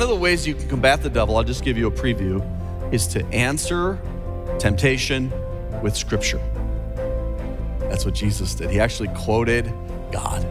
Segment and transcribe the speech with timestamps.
[0.00, 2.42] One of the ways you can combat the devil, I'll just give you a preview,
[2.90, 3.98] is to answer
[4.58, 5.30] temptation
[5.82, 6.40] with scripture.
[7.80, 8.70] That's what Jesus did.
[8.70, 9.70] He actually quoted
[10.10, 10.42] God.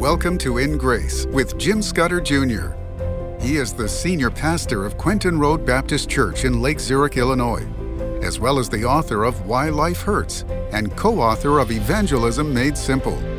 [0.00, 2.72] Welcome to In Grace with Jim Scudder Jr.
[3.40, 7.64] He is the senior pastor of Quentin Road Baptist Church in Lake Zurich, Illinois,
[8.22, 12.76] as well as the author of Why Life Hurts and co author of Evangelism Made
[12.76, 13.31] Simple.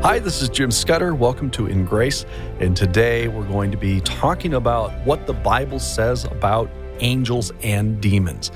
[0.00, 1.12] Hi, this is Jim Scudder.
[1.12, 2.24] Welcome to In Grace.
[2.60, 8.00] And today we're going to be talking about what the Bible says about angels and
[8.00, 8.52] demons.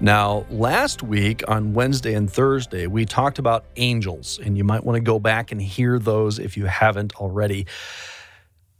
[0.00, 4.96] Now, last week on Wednesday and Thursday, we talked about angels, and you might want
[4.96, 7.68] to go back and hear those if you haven't already,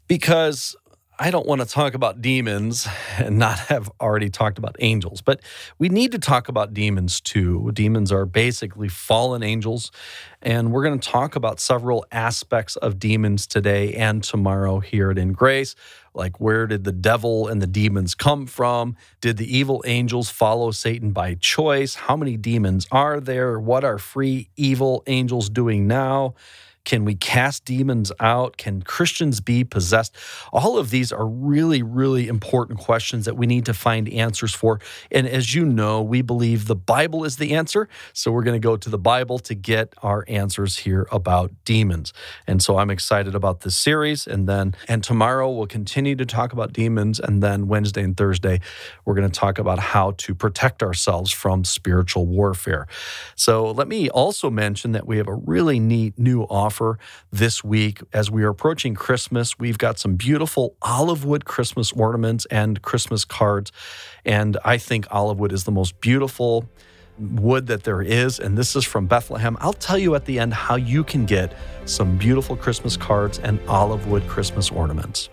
[0.09, 0.75] because
[1.19, 5.41] I don't want to talk about demons and not have already talked about angels, but
[5.79, 7.71] we need to talk about demons too.
[7.75, 9.93] Demons are basically fallen angels,
[10.41, 15.19] and we're going to talk about several aspects of demons today and tomorrow here at
[15.19, 15.75] In Grace.
[16.15, 18.97] Like, where did the devil and the demons come from?
[19.21, 21.95] Did the evil angels follow Satan by choice?
[21.95, 23.61] How many demons are there?
[23.61, 26.35] What are free evil angels doing now?
[26.85, 28.57] Can we cast demons out?
[28.57, 30.17] Can Christians be possessed?
[30.53, 34.81] All of these are really, really important questions that we need to find answers for.
[35.11, 37.89] And as you know, we believe the Bible is the answer.
[38.13, 42.13] So we're going to go to the Bible to get our answers here about demons.
[42.49, 44.27] And so I'm excited about this series.
[44.27, 47.21] And then, and tomorrow we'll continue to talk about demons.
[47.21, 48.61] And then Wednesday and Thursday,
[49.05, 52.89] we're going to talk about how to protect ourselves from spiritual warfare.
[53.37, 56.99] So let me also mention that we have a really neat new offer offer
[57.31, 59.59] this week as we are approaching Christmas.
[59.59, 63.71] We've got some beautiful olive wood Christmas ornaments and Christmas cards.
[64.25, 66.65] And I think olive wood is the most beautiful
[67.19, 68.41] wood that there is.
[68.41, 69.59] And this is from Bethlehem.
[69.61, 71.53] I'll tell you at the end how you can get
[71.85, 75.29] some beautiful Christmas cards and olive wood Christmas ornaments.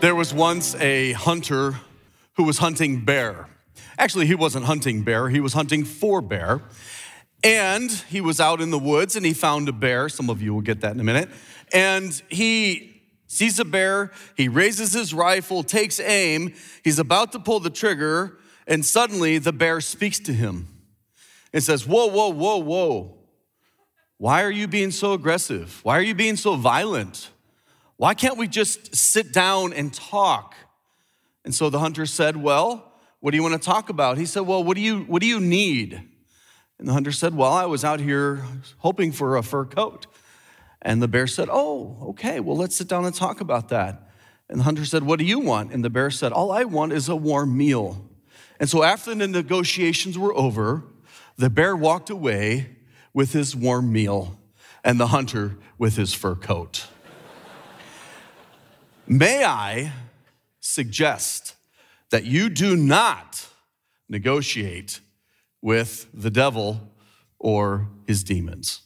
[0.00, 1.76] There was once a hunter
[2.36, 3.48] who was hunting bear.
[3.96, 6.60] Actually, he wasn't hunting bear, he was hunting for bear.
[7.44, 10.08] And he was out in the woods and he found a bear.
[10.08, 11.28] Some of you will get that in a minute.
[11.72, 16.52] And he sees a bear, he raises his rifle, takes aim,
[16.84, 20.68] he's about to pull the trigger, and suddenly the bear speaks to him
[21.52, 23.18] and says, Whoa, whoa, whoa, whoa.
[24.18, 25.80] Why are you being so aggressive?
[25.82, 27.30] Why are you being so violent?
[27.96, 30.54] Why can't we just sit down and talk?
[31.44, 34.18] And so the hunter said, Well, what do you want to talk about?
[34.18, 36.08] He said, Well, what do you, what do you need?
[36.78, 38.44] And the hunter said, Well, I was out here
[38.78, 40.06] hoping for a fur coat.
[40.80, 44.10] And the bear said, Oh, okay, well, let's sit down and talk about that.
[44.48, 45.72] And the hunter said, What do you want?
[45.72, 48.08] And the bear said, All I want is a warm meal.
[48.58, 50.84] And so after the negotiations were over,
[51.36, 52.76] the bear walked away
[53.14, 54.38] with his warm meal
[54.84, 56.86] and the hunter with his fur coat.
[59.06, 59.92] May I
[60.60, 61.56] suggest
[62.10, 63.46] that you do not
[64.08, 65.00] negotiate
[65.62, 66.92] with the devil
[67.38, 68.82] or his demons.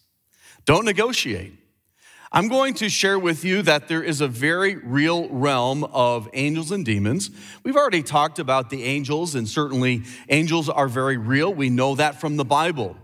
[0.64, 1.54] Don't negotiate.
[2.32, 6.70] I'm going to share with you that there is a very real realm of angels
[6.70, 7.30] and demons.
[7.62, 11.54] We've already talked about the angels, and certainly angels are very real.
[11.54, 12.96] We know that from the Bible.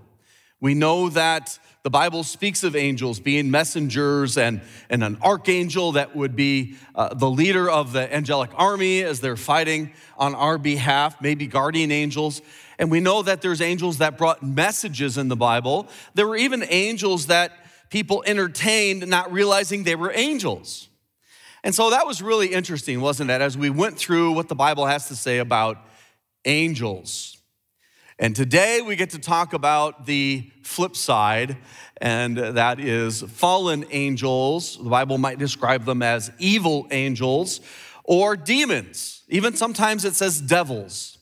[0.62, 6.14] We know that the Bible speaks of angels being messengers and, and an archangel that
[6.14, 11.20] would be uh, the leader of the angelic army as they're fighting on our behalf,
[11.20, 12.42] maybe guardian angels.
[12.78, 15.88] And we know that there's angels that brought messages in the Bible.
[16.14, 17.50] There were even angels that
[17.90, 20.88] people entertained, not realizing they were angels.
[21.64, 23.40] And so that was really interesting, wasn't it?
[23.40, 25.78] As we went through what the Bible has to say about
[26.44, 27.41] angels.
[28.22, 31.56] And today we get to talk about the flip side,
[32.00, 34.76] and that is fallen angels.
[34.76, 37.60] The Bible might describe them as evil angels
[38.04, 39.24] or demons.
[39.28, 41.18] Even sometimes it says devils.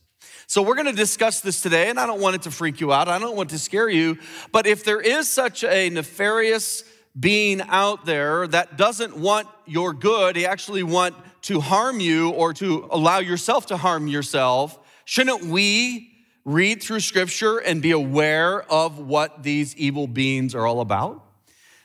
[0.46, 2.92] So, we're going to discuss this today, and I don't want it to freak you
[2.92, 3.08] out.
[3.08, 4.18] I don't want to scare you.
[4.52, 6.84] But if there is such a nefarious
[7.18, 11.14] being out there that doesn't want your good, he actually want
[11.44, 16.09] to harm you or to allow yourself to harm yourself, shouldn't we
[16.44, 21.24] read through scripture and be aware of what these evil beings are all about?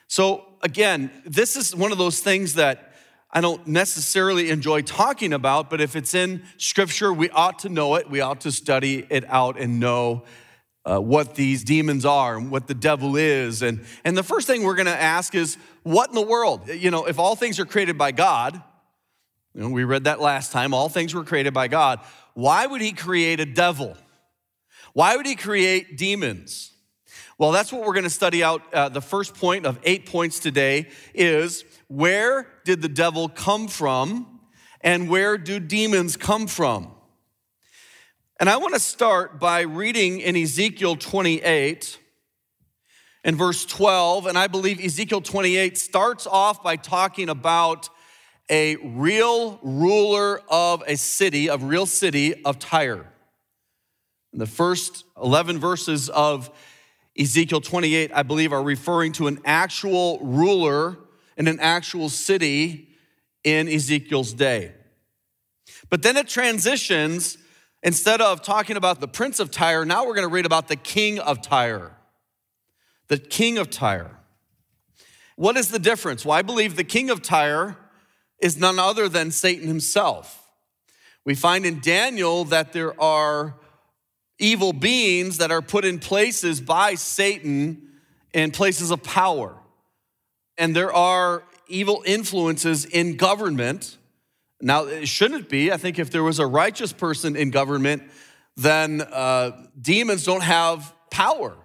[0.07, 2.93] So, again, this is one of those things that
[3.31, 7.95] I don't necessarily enjoy talking about, but if it's in scripture, we ought to know
[7.95, 8.09] it.
[8.09, 10.23] We ought to study it out and know
[10.85, 13.61] uh, what these demons are and what the devil is.
[13.61, 16.69] And, and the first thing we're going to ask is, what in the world?
[16.69, 18.61] You know, if all things are created by God,
[19.53, 21.99] you know, we read that last time, all things were created by God.
[22.35, 23.97] Why would he create a devil?
[24.95, 26.71] Why would he create demons?
[27.37, 28.61] Well, that's what we're going to study out.
[28.73, 34.39] Uh, the first point of eight points today is where did the devil come from
[34.79, 36.93] and where do demons come from?
[38.39, 41.99] And I want to start by reading in Ezekiel 28
[43.25, 44.27] and verse 12.
[44.27, 47.89] And I believe Ezekiel 28 starts off by talking about
[48.49, 53.11] a real ruler of a city, of real city of Tyre.
[54.37, 56.49] The first 11 verses of
[57.17, 60.97] Ezekiel 28, I believe, are referring to an actual ruler
[61.37, 62.89] in an actual city
[63.45, 64.73] in Ezekiel's day.
[65.89, 67.37] But then it transitions,
[67.81, 70.75] instead of talking about the prince of Tyre, now we're going to read about the
[70.75, 71.95] king of Tyre.
[73.07, 74.19] The king of Tyre.
[75.37, 76.25] What is the difference?
[76.25, 77.77] Well, I believe the king of Tyre
[78.39, 80.51] is none other than Satan himself.
[81.23, 83.55] We find in Daniel that there are
[84.39, 87.89] evil beings that are put in places by Satan
[88.33, 89.55] in places of power.
[90.57, 93.97] And there are evil influences in government.
[94.61, 95.71] Now, it shouldn't be.
[95.71, 98.03] I think if there was a righteous person in government,
[98.55, 101.55] then uh, demons don't have power.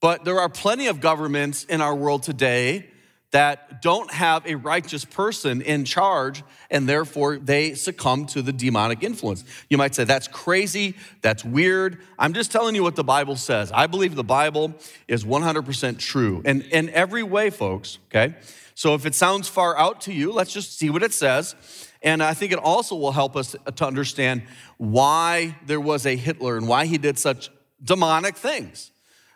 [0.00, 2.89] But there are plenty of governments in our world today
[3.30, 9.02] that don't have a righteous person in charge, and therefore they succumb to the demonic
[9.02, 9.44] influence.
[9.68, 11.98] You might say, that's crazy, that's weird.
[12.18, 13.70] I'm just telling you what the Bible says.
[13.72, 14.74] I believe the Bible
[15.06, 16.42] is 100% true.
[16.44, 18.34] And in every way, folks, okay?
[18.74, 21.54] So if it sounds far out to you, let's just see what it says.
[22.02, 24.42] And I think it also will help us to understand
[24.78, 27.50] why there was a Hitler and why he did such
[27.84, 28.90] demonic things.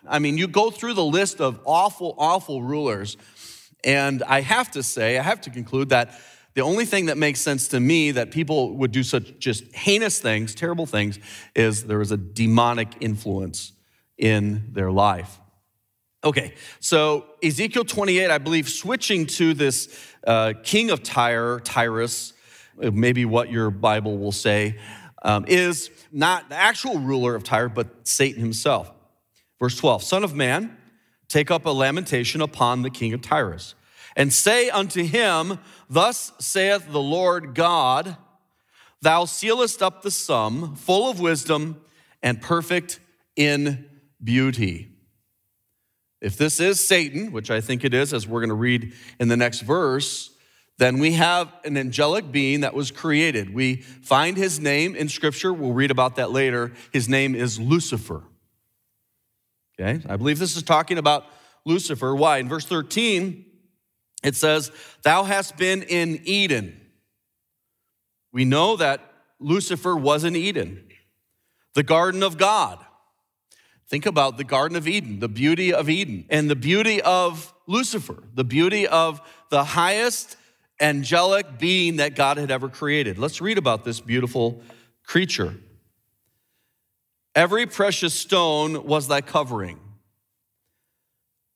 [0.07, 3.17] I mean, you go through the list of awful, awful rulers
[3.85, 6.19] and I have to say, I have to conclude that
[6.55, 10.21] the only thing that makes sense to me that people would do such just heinous
[10.21, 11.19] things, terrible things,
[11.55, 13.73] is there is a demonic influence
[14.17, 15.41] in their life.
[16.23, 19.95] Okay, so Ezekiel 28, I believe, switching to this
[20.27, 22.33] uh, king of Tyre, Tyrus,
[22.79, 24.79] maybe what your Bible will say,
[25.23, 28.91] um, is not the actual ruler of Tyre, but Satan himself.
[29.61, 30.77] Verse 12 Son of man,
[31.29, 33.75] take up a lamentation upon the king of Tyrus,
[34.17, 38.17] and say unto him, Thus saith the Lord God,
[39.03, 41.83] Thou sealest up the sum, full of wisdom
[42.23, 43.01] and perfect
[43.37, 43.87] in
[44.23, 44.89] beauty.
[46.23, 49.29] If this is Satan, which I think it is, as we're going to read in
[49.29, 50.31] the next verse,
[50.79, 53.53] then we have an angelic being that was created.
[53.53, 55.53] We find his name in Scripture.
[55.53, 56.73] We'll read about that later.
[56.93, 58.23] His name is Lucifer.
[59.79, 61.27] Okay, I believe this is talking about
[61.65, 62.15] Lucifer.
[62.15, 62.39] Why?
[62.39, 63.45] In verse 13,
[64.23, 64.71] it says,
[65.03, 66.81] Thou hast been in Eden.
[68.33, 69.01] We know that
[69.39, 70.89] Lucifer was in Eden,
[71.75, 72.85] the garden of God.
[73.89, 78.23] Think about the Garden of Eden, the beauty of Eden, and the beauty of Lucifer,
[78.35, 79.21] the beauty of
[79.51, 80.37] the highest
[80.81, 83.19] angelic being that God had ever created.
[83.19, 84.63] Let's read about this beautiful
[85.07, 85.55] creature.
[87.35, 89.81] Every precious stone was thy covering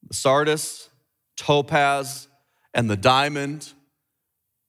[0.08, 0.88] the sardius,
[1.36, 2.28] topaz,
[2.72, 3.72] and the diamond,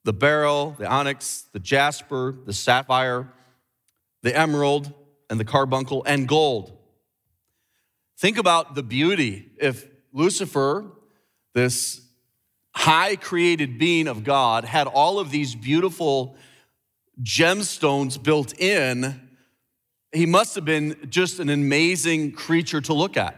[0.04, 3.32] the beryl, the onyx, the jasper, the sapphire,
[4.22, 4.94] the emerald,
[5.30, 6.78] and the carbuncle, and gold.
[8.18, 9.50] Think about the beauty.
[9.58, 10.92] If Lucifer,
[11.54, 12.02] this
[12.76, 16.36] high created being of God, had all of these beautiful
[17.24, 19.29] gemstones built in,
[20.12, 23.36] he must have been just an amazing creature to look at.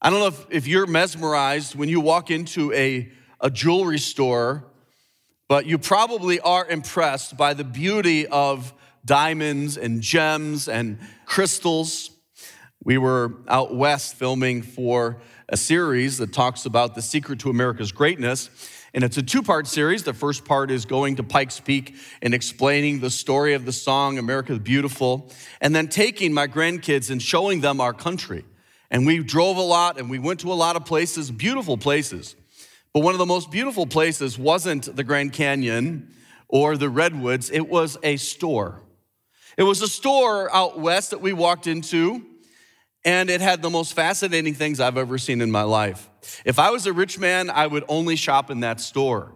[0.00, 4.64] I don't know if, if you're mesmerized when you walk into a, a jewelry store,
[5.48, 8.72] but you probably are impressed by the beauty of
[9.04, 12.10] diamonds and gems and crystals.
[12.82, 17.92] We were out west filming for a series that talks about the secret to America's
[17.92, 18.50] greatness.
[18.96, 20.04] And it's a two part series.
[20.04, 24.16] The first part is going to Pikes Peak and explaining the story of the song,
[24.16, 28.46] America the Beautiful, and then taking my grandkids and showing them our country.
[28.90, 32.36] And we drove a lot and we went to a lot of places, beautiful places.
[32.94, 36.14] But one of the most beautiful places wasn't the Grand Canyon
[36.48, 38.80] or the Redwoods, it was a store.
[39.58, 42.24] It was a store out west that we walked into
[43.04, 46.08] and it had the most fascinating things I've ever seen in my life.
[46.44, 49.34] If I was a rich man, I would only shop in that store.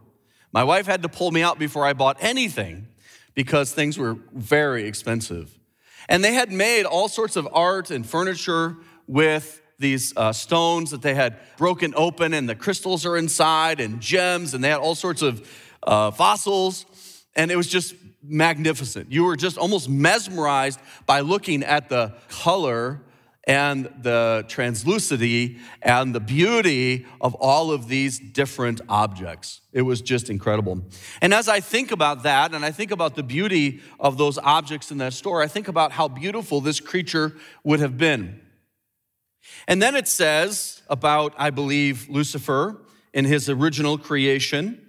[0.53, 2.89] My wife had to pull me out before I bought anything
[3.35, 5.57] because things were very expensive.
[6.09, 11.03] And they had made all sorts of art and furniture with these uh, stones that
[11.03, 14.95] they had broken open, and the crystals are inside, and gems, and they had all
[14.95, 15.49] sorts of
[15.83, 16.85] uh, fossils.
[17.35, 19.11] And it was just magnificent.
[19.11, 23.01] You were just almost mesmerized by looking at the color
[23.51, 29.61] and the translucidity and the beauty of all of these different objects.
[29.73, 30.83] It was just incredible.
[31.21, 34.93] And as I think about that, and I think about the beauty of those objects
[34.93, 38.41] in that store, I think about how beautiful this creature would have been.
[39.67, 42.81] And then it says about, I believe, Lucifer
[43.13, 44.81] in his original creation,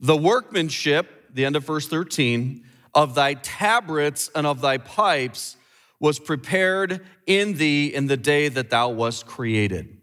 [0.00, 2.64] the workmanship, the end of verse 13,
[2.94, 5.58] of thy tabrets and of thy pipes
[5.98, 9.96] was prepared in thee in the day that thou wast created.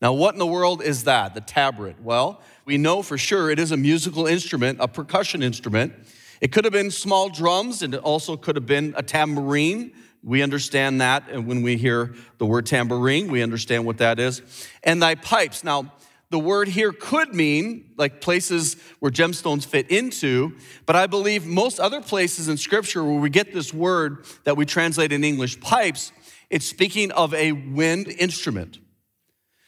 [0.00, 2.00] Now, what in the world is that, the tabret?
[2.00, 5.92] Well, we know for sure it is a musical instrument, a percussion instrument.
[6.40, 9.92] It could have been small drums, and it also could have been a tambourine.
[10.22, 14.42] We understand that, and when we hear the word tambourine, we understand what that is.
[14.84, 15.64] And thy pipes.
[15.64, 15.92] Now,
[16.30, 21.80] the word here could mean like places where gemstones fit into, but I believe most
[21.80, 26.12] other places in scripture where we get this word that we translate in English, pipes,
[26.50, 28.78] it's speaking of a wind instrument.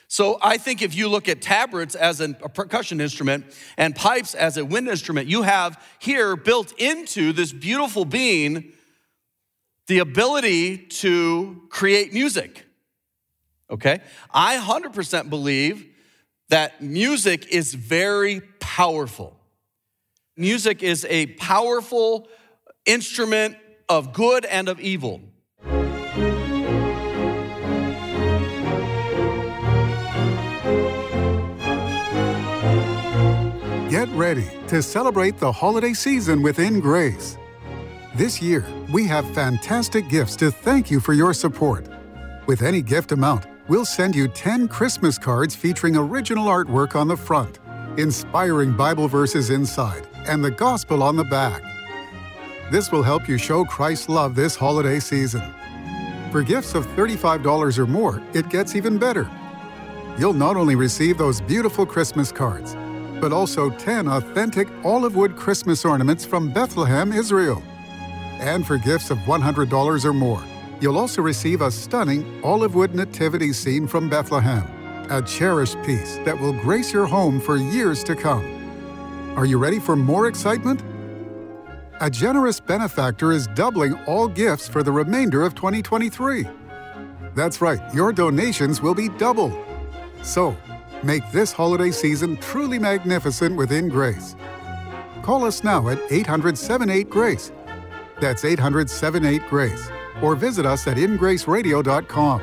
[0.09, 3.45] So I think if you look at tabrets as a percussion instrument
[3.77, 8.73] and pipes as a wind instrument, you have here built into this beautiful being
[9.87, 12.67] the ability to create music.
[13.71, 14.01] Okay?
[14.33, 15.90] I 100% believe
[16.51, 19.37] that music is very powerful.
[20.37, 22.29] Music is a powerful
[22.87, 23.57] instrument
[23.89, 25.21] of good and of evil.
[33.89, 37.37] Get ready to celebrate the holiday season with In Grace.
[38.17, 41.87] This year, we have fantastic gifts to thank you for your support.
[42.47, 47.17] With any gift amount, we'll send you 10 Christmas cards featuring original artwork on the
[47.17, 47.61] front,
[47.99, 51.63] inspiring Bible verses inside, and the gospel on the back.
[52.73, 55.55] This will help you show Christ's love this holiday season.
[56.33, 59.31] For gifts of $35 or more, it gets even better.
[60.19, 62.75] You'll not only receive those beautiful Christmas cards,
[63.21, 67.63] but also 10 authentic olive wood Christmas ornaments from Bethlehem, Israel.
[68.41, 70.43] And for gifts of $100 or more,
[70.81, 74.65] You'll also receive a stunning olive wood nativity scene from Bethlehem,
[75.11, 78.45] a cherished piece that will grace your home for years to come.
[79.37, 80.83] Are you ready for more excitement?
[82.01, 86.49] A generous benefactor is doubling all gifts for the remainder of 2023.
[87.35, 89.55] That's right, your donations will be doubled.
[90.23, 90.57] So,
[91.03, 94.35] make this holiday season truly magnificent with In Grace.
[95.23, 97.53] Call us now at 800 78 Grace.
[98.19, 99.91] That's 800 78 Grace
[100.23, 102.43] or visit us at ingraceradio.com.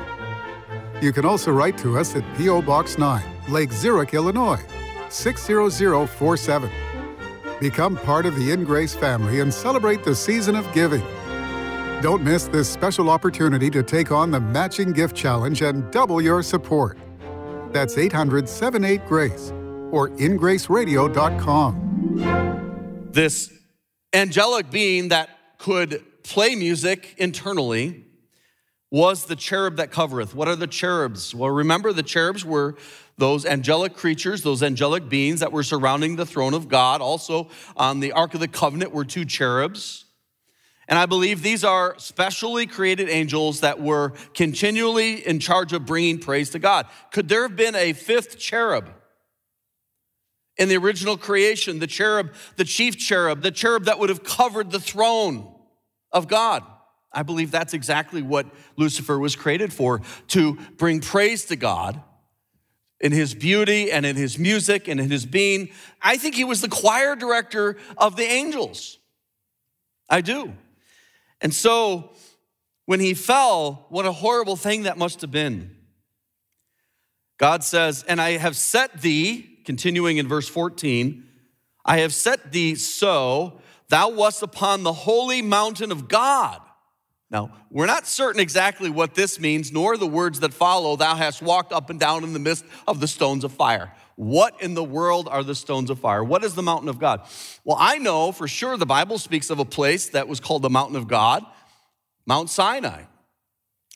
[1.00, 2.62] You can also write to us at P.O.
[2.62, 4.60] Box 9, Lake Zurich, Illinois,
[5.08, 6.70] 60047.
[7.60, 11.02] Become part of the In Grace family and celebrate the season of giving.
[12.00, 16.44] Don't miss this special opportunity to take on the Matching Gift Challenge and double your
[16.44, 16.96] support.
[17.72, 19.52] That's 800 78 Grace
[19.90, 23.08] or ingraceradio.com.
[23.10, 23.52] This
[24.12, 28.04] angelic being that could play music internally
[28.90, 30.34] was the cherub that covereth.
[30.34, 31.34] What are the cherubs?
[31.34, 32.76] Well, remember the cherubs were
[33.16, 37.00] those angelic creatures, those angelic beings that were surrounding the throne of God.
[37.00, 40.04] Also, on the Ark of the Covenant were two cherubs.
[40.86, 46.18] And I believe these are specially created angels that were continually in charge of bringing
[46.18, 46.86] praise to God.
[47.10, 48.90] Could there have been a fifth cherub?
[50.58, 54.70] In the original creation, the cherub, the chief cherub, the cherub that would have covered
[54.70, 55.54] the throne
[56.12, 56.62] of God.
[57.12, 58.46] I believe that's exactly what
[58.76, 62.02] Lucifer was created for to bring praise to God
[63.00, 65.70] in his beauty and in his music and in his being.
[66.02, 68.98] I think he was the choir director of the angels.
[70.10, 70.52] I do.
[71.40, 72.10] And so
[72.86, 75.76] when he fell, what a horrible thing that must have been.
[77.38, 81.24] God says, And I have set thee, continuing in verse 14,
[81.84, 86.60] I have set thee so Thou wast upon the holy mountain of God.
[87.30, 91.42] Now, we're not certain exactly what this means, nor the words that follow, thou hast
[91.42, 93.92] walked up and down in the midst of the stones of fire.
[94.16, 96.24] What in the world are the stones of fire?
[96.24, 97.20] What is the mountain of God?
[97.64, 100.70] Well, I know for sure the Bible speaks of a place that was called the
[100.70, 101.44] mountain of God,
[102.26, 103.02] Mount Sinai.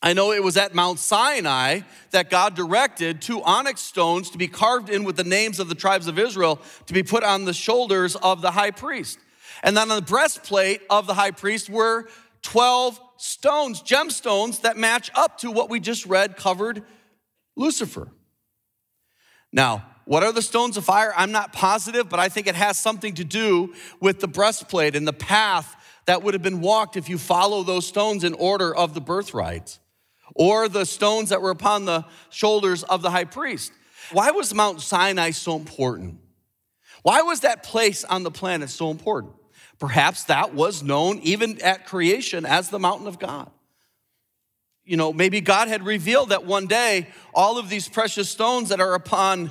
[0.03, 1.81] I know it was at Mount Sinai
[2.11, 5.75] that God directed two onyx stones to be carved in with the names of the
[5.75, 9.19] tribes of Israel to be put on the shoulders of the high priest.
[9.63, 12.09] And then on the breastplate of the high priest were
[12.43, 16.83] 12 stones, gemstones that match up to what we just read covered
[17.57, 18.09] Lucifer.
[19.53, 21.13] Now, what are the stones of fire?
[21.17, 25.07] I'm not positive, but I think it has something to do with the breastplate and
[25.07, 28.95] the path that would have been walked if you follow those stones in order of
[28.95, 29.79] the birthright.
[30.35, 33.73] or the stones that were upon the shoulders of the high priest.
[34.13, 36.21] Why was Mount Sinai so important?
[37.03, 39.35] Why was that place on the planet so important?
[39.83, 43.51] Perhaps that was known even at creation as the mountain of God.
[44.85, 48.81] You know, maybe God had revealed that one day all of these precious stones that
[48.81, 49.51] are upon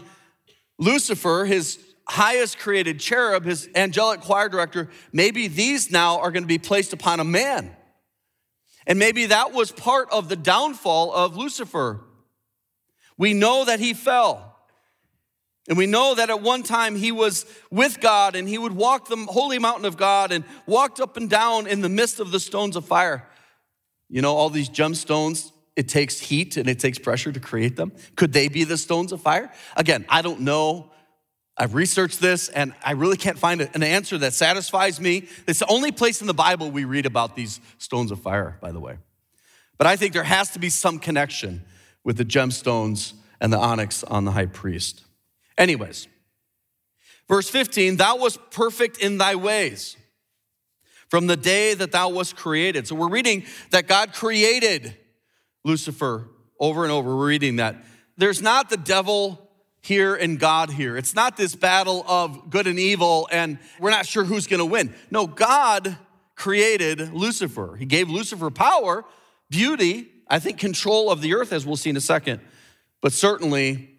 [0.77, 6.47] Lucifer, his highest created cherub, his angelic choir director, maybe these now are going to
[6.47, 7.69] be placed upon a man.
[8.87, 12.05] And maybe that was part of the downfall of Lucifer.
[13.17, 14.50] We know that he fell.
[15.67, 19.07] And we know that at one time he was with God and he would walk
[19.07, 22.39] the holy mountain of God and walked up and down in the midst of the
[22.39, 23.27] stones of fire.
[24.09, 27.93] You know, all these gemstones, it takes heat and it takes pressure to create them.
[28.15, 29.51] Could they be the stones of fire?
[29.77, 30.91] Again, I don't know.
[31.57, 35.27] I've researched this and I really can't find an answer that satisfies me.
[35.47, 38.71] It's the only place in the Bible we read about these stones of fire, by
[38.71, 38.97] the way.
[39.77, 41.63] But I think there has to be some connection
[42.03, 45.03] with the gemstones and the onyx on the high priest.
[45.57, 46.07] Anyways,
[47.27, 49.97] verse 15, thou wast perfect in thy ways
[51.09, 52.87] from the day that thou wast created.
[52.87, 54.95] So we're reading that God created
[55.63, 56.29] Lucifer
[56.59, 57.15] over and over.
[57.15, 57.83] We're reading that.
[58.17, 59.49] There's not the devil
[59.81, 60.95] here and God here.
[60.95, 64.65] It's not this battle of good and evil and we're not sure who's going to
[64.65, 64.93] win.
[65.09, 65.97] No, God
[66.35, 67.75] created Lucifer.
[67.75, 69.03] He gave Lucifer power,
[69.49, 72.39] beauty, I think control of the earth, as we'll see in a second.
[73.01, 73.89] But certainly,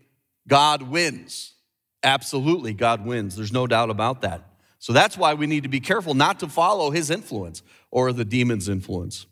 [0.48, 1.54] God wins.
[2.02, 3.36] Absolutely, God wins.
[3.36, 4.42] There's no doubt about that.
[4.78, 8.24] So that's why we need to be careful not to follow his influence or the
[8.24, 9.26] demon's influence.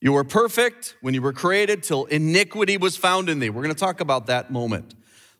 [0.00, 3.50] You were perfect when you were created till iniquity was found in thee.
[3.50, 4.94] We're going to talk about that moment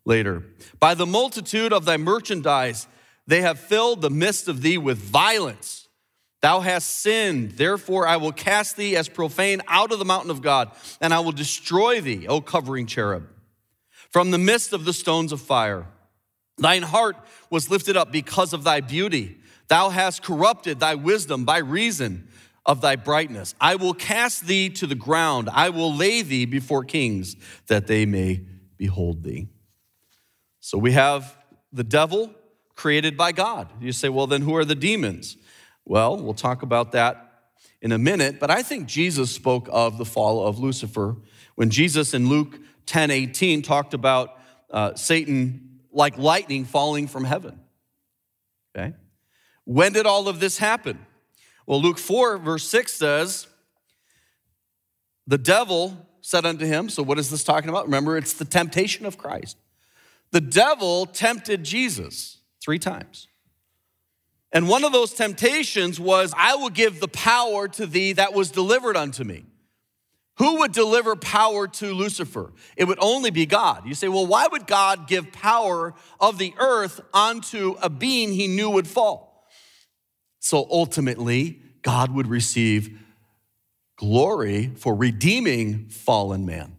[0.05, 0.45] later.
[0.81, 2.87] By the multitude of thy merchandise,
[3.27, 5.89] they have filled the midst of thee with violence.
[6.43, 10.43] Thou hast sinned, therefore I will cast thee as profane out of the mountain of
[10.43, 13.29] God, and I will destroy thee, O covering cherub,
[14.13, 15.87] from the midst of the stones of fire.
[16.59, 17.17] Thine heart
[17.51, 19.39] was lifted up because of thy beauty.
[19.69, 22.29] Thou hast corrupted thy wisdom by reason
[22.67, 23.55] of thy brightness.
[23.61, 25.49] I will cast thee to the ground.
[25.51, 28.43] I will lay thee before kings that they may
[28.77, 29.49] behold thee.
[30.61, 31.37] So we have
[31.73, 32.33] the devil
[32.77, 33.69] created by God.
[33.81, 35.37] You say, well, then who are the demons?
[35.85, 37.31] Well, we'll talk about that
[37.81, 41.17] in a minute, but I think Jesus spoke of the fall of Lucifer
[41.57, 42.61] when Jesus in Luke
[42.93, 44.39] 10 18 talked about
[44.71, 47.59] uh, Satan like lightning falling from heaven.
[48.77, 48.93] Okay?
[49.65, 50.99] When did all of this happen?
[51.65, 53.47] Well, Luke 4, verse 6 says,
[55.27, 57.87] The devil said unto him, so what is this talking about?
[57.87, 59.57] Remember, it's the temptation of Christ.
[60.33, 63.27] The devil tempted Jesus three times.
[64.53, 68.51] And one of those temptations was, I will give the power to thee that was
[68.51, 69.47] delivered unto me.
[70.39, 72.53] Who would deliver power to Lucifer?
[72.77, 73.87] It would only be God.
[73.87, 78.49] You say, well, why would God give power of the earth onto a being he
[78.49, 79.47] knew would fall?
[80.39, 82.99] So ultimately, God would receive
[83.97, 86.77] glory for redeeming fallen man.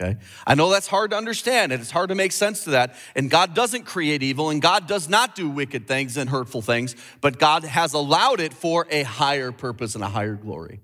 [0.00, 0.18] Okay?
[0.46, 2.94] I know that's hard to understand and it's hard to make sense to that.
[3.16, 6.94] And God doesn't create evil and God does not do wicked things and hurtful things,
[7.20, 10.80] but God has allowed it for a higher purpose and a higher glory.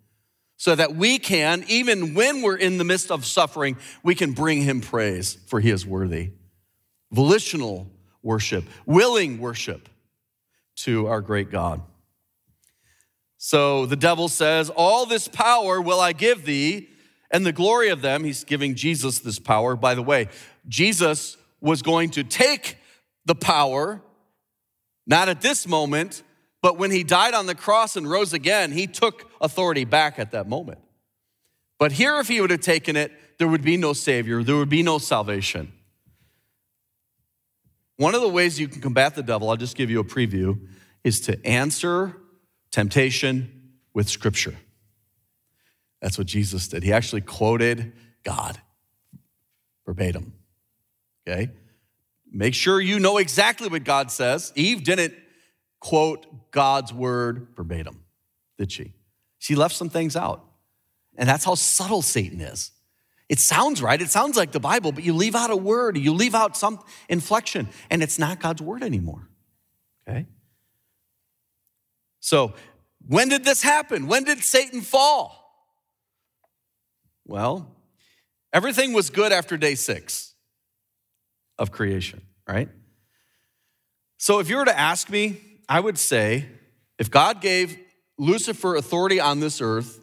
[0.56, 4.62] So that we can, even when we're in the midst of suffering, we can bring
[4.62, 6.30] him praise for he is worthy.
[7.10, 7.90] Volitional
[8.22, 9.88] worship, willing worship
[10.76, 11.82] to our great God.
[13.36, 16.88] So the devil says, All this power will I give thee
[17.34, 19.74] and the glory of them, he's giving Jesus this power.
[19.74, 20.28] By the way,
[20.68, 22.78] Jesus was going to take
[23.26, 24.00] the power,
[25.04, 26.22] not at this moment,
[26.64, 30.30] but when he died on the cross and rose again, he took authority back at
[30.30, 30.78] that moment.
[31.78, 34.70] But here, if he would have taken it, there would be no Savior, there would
[34.70, 35.74] be no salvation.
[37.98, 40.58] One of the ways you can combat the devil, I'll just give you a preview,
[41.04, 42.16] is to answer
[42.70, 44.54] temptation with Scripture.
[46.00, 46.82] That's what Jesus did.
[46.82, 48.58] He actually quoted God
[49.84, 50.32] verbatim.
[51.28, 51.50] Okay?
[52.32, 54.50] Make sure you know exactly what God says.
[54.56, 55.12] Eve didn't
[55.84, 58.04] quote God's word verbatim,
[58.56, 58.94] did she?
[59.38, 60.42] She left some things out.
[61.14, 62.70] And that's how subtle Satan is.
[63.28, 66.14] It sounds right, it sounds like the Bible, but you leave out a word, you
[66.14, 69.28] leave out some inflection, and it's not God's word anymore.
[70.08, 70.26] Okay?
[72.20, 72.54] So,
[73.06, 74.06] when did this happen?
[74.06, 75.68] When did Satan fall?
[77.26, 77.76] Well,
[78.54, 80.34] everything was good after day six
[81.58, 82.70] of creation, right?
[84.16, 86.46] So if you were to ask me, I would say
[86.98, 87.78] if God gave
[88.18, 90.00] Lucifer authority on this earth,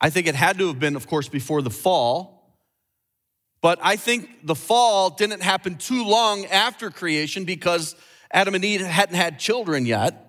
[0.00, 2.58] I think it had to have been, of course, before the fall.
[3.60, 7.96] But I think the fall didn't happen too long after creation because
[8.30, 10.20] Adam and Eve hadn't had children yet.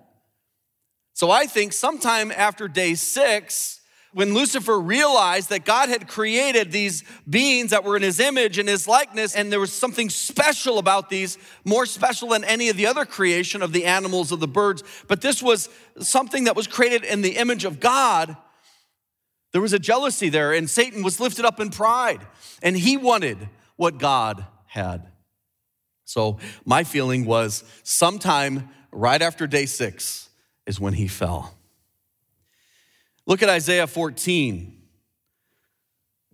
[1.12, 3.75] So I think sometime after day six,
[4.16, 8.66] when Lucifer realized that God had created these beings that were in his image and
[8.66, 12.86] his likeness, and there was something special about these, more special than any of the
[12.86, 17.04] other creation of the animals, of the birds, but this was something that was created
[17.04, 18.38] in the image of God.
[19.52, 22.26] There was a jealousy there, and Satan was lifted up in pride,
[22.62, 23.36] and he wanted
[23.76, 25.08] what God had.
[26.06, 30.30] So, my feeling was sometime right after day six
[30.66, 31.55] is when he fell.
[33.26, 34.72] Look at Isaiah 14.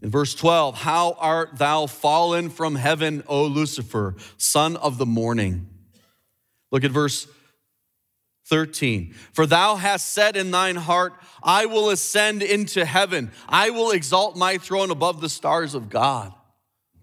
[0.03, 5.69] In verse 12, how art thou fallen from heaven, O Lucifer, son of the morning?
[6.73, 7.29] Look at verse
[8.47, 9.15] 13.
[9.33, 14.37] For thou hast said in thine heart, I will ascend into heaven, I will exalt
[14.37, 16.35] my throne above the stars of God.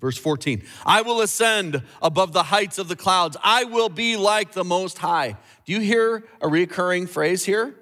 [0.01, 4.51] Verse 14, I will ascend above the heights of the clouds, I will be like
[4.51, 5.37] the Most High.
[5.65, 7.75] Do you hear a recurring phrase here?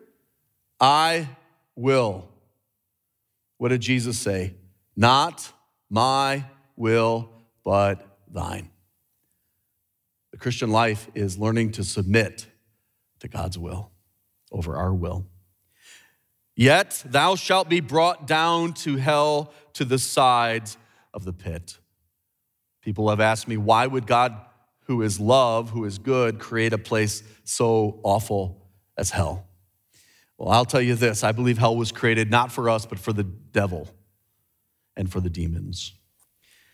[0.80, 1.28] I
[1.78, 2.28] will.
[3.58, 4.56] What did Jesus say?
[4.96, 5.52] Not
[5.90, 7.30] my will,
[7.63, 8.70] but thine.
[10.32, 12.48] The Christian life is learning to submit
[13.20, 13.92] to God's will
[14.52, 15.26] over our will.
[16.56, 20.78] Yet thou shalt be brought down to hell to the sides
[21.13, 21.78] of the pit.
[22.82, 24.36] People have asked me, why would God,
[24.86, 29.47] who is love, who is good, create a place so awful as hell?
[30.38, 33.13] Well, I'll tell you this I believe hell was created not for us, but for
[33.13, 33.89] the devil
[34.95, 35.93] and for the demons.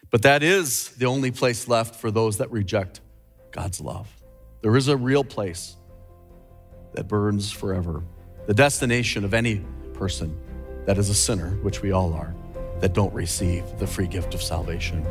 [0.09, 3.01] But that is the only place left for those that reject
[3.51, 4.07] God's love.
[4.61, 5.75] There is a real place
[6.93, 8.03] that burns forever,
[8.45, 10.37] the destination of any person
[10.85, 12.35] that is a sinner, which we all are,
[12.79, 15.05] that don't receive the free gift of salvation.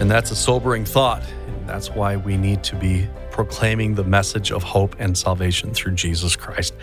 [0.00, 1.22] And that's a sobering thought.
[1.66, 6.36] That's why we need to be proclaiming the message of hope and salvation through Jesus
[6.36, 6.74] Christ.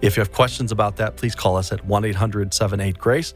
[0.00, 3.34] If you have questions about that, please call us at 1 800 78 Grace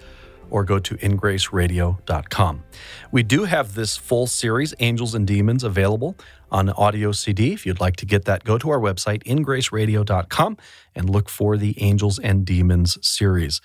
[0.48, 2.64] or go to ingraceradio.com.
[3.12, 6.16] We do have this full series, Angels and Demons, available
[6.50, 7.52] on audio CD.
[7.52, 10.56] If you'd like to get that, go to our website, ingraceradio.com,
[10.94, 13.60] and look for the Angels and Demons series.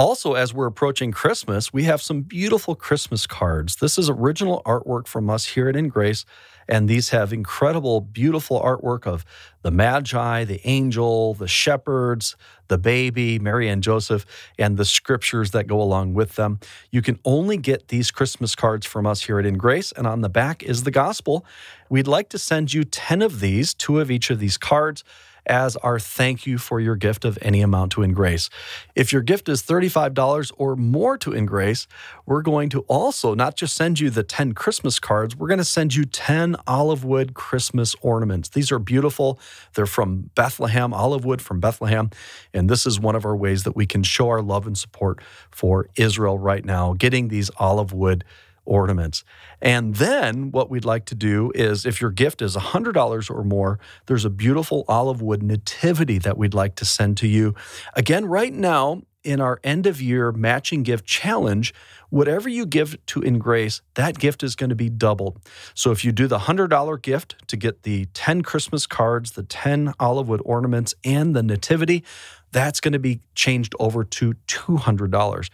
[0.00, 3.76] Also, as we're approaching Christmas, we have some beautiful Christmas cards.
[3.76, 6.24] This is original artwork from us here at In Grace,
[6.66, 9.26] and these have incredible, beautiful artwork of
[9.60, 12.34] the Magi, the angel, the shepherds,
[12.68, 14.24] the baby, Mary and Joseph,
[14.58, 16.60] and the scriptures that go along with them.
[16.90, 20.22] You can only get these Christmas cards from us here at In Grace, and on
[20.22, 21.44] the back is the gospel.
[21.90, 25.04] We'd like to send you 10 of these, two of each of these cards
[25.46, 28.50] as our thank you for your gift of any amount to In Grace.
[28.94, 31.86] If your gift is $35 or more to In Grace,
[32.26, 35.64] we're going to also not just send you the 10 Christmas cards, we're going to
[35.64, 38.48] send you 10 olive wood Christmas ornaments.
[38.48, 39.38] These are beautiful.
[39.74, 42.10] They're from Bethlehem, olive wood from Bethlehem.
[42.52, 45.20] And this is one of our ways that we can show our love and support
[45.50, 48.24] for Israel right now, getting these olive wood
[48.70, 49.24] ornaments.
[49.60, 53.78] And then what we'd like to do is if your gift is $100 or more,
[54.06, 57.54] there's a beautiful olive wood nativity that we'd like to send to you.
[57.94, 61.74] Again, right now, in our end of year matching gift challenge,
[62.08, 65.38] whatever you give to In Grace, that gift is going to be doubled.
[65.74, 69.94] So if you do the $100 gift to get the 10 Christmas cards, the 10
[70.00, 72.04] olive wood ornaments, and the nativity,
[72.52, 75.50] that's going to be changed over to $200.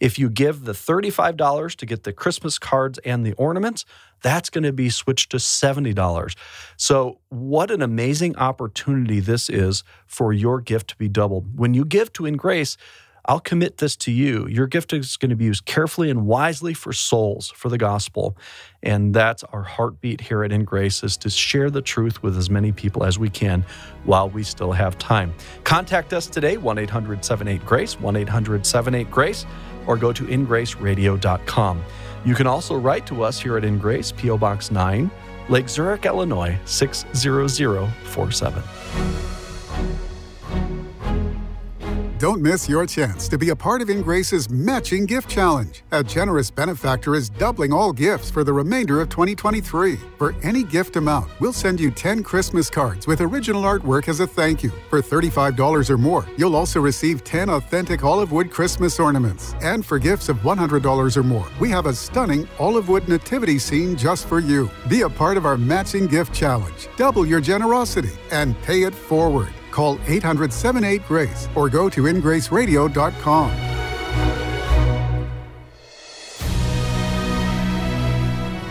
[0.00, 3.84] If you give the $35 to get the Christmas cards and the ornaments,
[4.22, 6.36] that's going to be switched to $70.
[6.76, 11.58] So, what an amazing opportunity this is for your gift to be doubled.
[11.58, 12.76] When you give to In Grace,
[13.26, 14.46] I'll commit this to you.
[14.48, 18.36] Your gift is going to be used carefully and wisely for souls, for the gospel.
[18.82, 22.50] And that's our heartbeat here at In Grace is to share the truth with as
[22.50, 23.64] many people as we can
[24.04, 25.32] while we still have time.
[25.64, 29.46] Contact us today, 1 800 78 Grace, 1 800 78 Grace,
[29.86, 31.82] or go to ingraceradio.com.
[32.24, 34.36] You can also write to us here at In Grace, P.O.
[34.36, 35.10] Box 9,
[35.48, 39.19] Lake Zurich, Illinois, 60047.
[42.20, 45.82] Don't miss your chance to be a part of In Grace's Matching Gift Challenge.
[45.90, 49.96] A generous benefactor is doubling all gifts for the remainder of 2023.
[50.18, 54.26] For any gift amount, we'll send you 10 Christmas cards with original artwork as a
[54.26, 54.70] thank you.
[54.90, 59.54] For $35 or more, you'll also receive 10 authentic olive wood Christmas ornaments.
[59.62, 63.96] And for gifts of $100 or more, we have a stunning olive wood nativity scene
[63.96, 64.68] just for you.
[64.90, 66.86] Be a part of our Matching Gift Challenge.
[66.98, 69.54] Double your generosity and pay it forward.
[69.80, 73.50] Call 800 78 Grace or go to ingraceradio.com.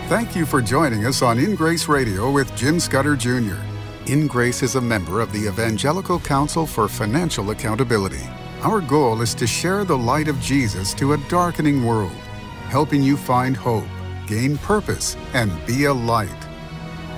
[0.08, 3.58] Thank you for joining us on In Grace Radio with Jim Scudder Jr.
[4.06, 8.22] In Grace is a member of the Evangelical Council for Financial Accountability.
[8.62, 12.20] Our goal is to share the light of Jesus to a darkening world,
[12.68, 13.88] helping you find hope,
[14.28, 16.49] gain purpose, and be a light.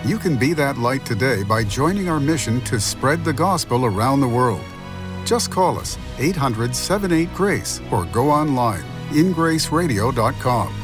[0.04, 4.20] You can be that light today by joining our mission to spread the gospel around
[4.20, 4.64] the world.
[5.24, 10.74] Just call us 800 78 Grace or go online ingraceradio.com.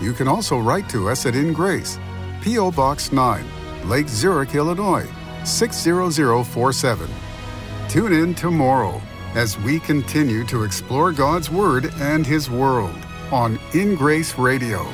[0.00, 1.98] You can also write to us at In Grace,
[2.42, 2.70] P.O.
[2.72, 3.44] Box 9,
[3.88, 5.08] Lake Zurich, Illinois
[5.44, 7.10] 60047.
[7.88, 9.00] Tune in tomorrow
[9.34, 12.98] as we continue to explore God's Word and His world
[13.32, 14.86] on In Grace Radio.